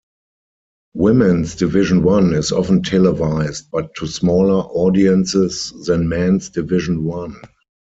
[0.95, 7.35] Women's Division One is often televised, but to smaller audiences than Men's Division One.